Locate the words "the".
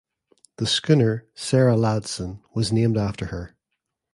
0.55-0.65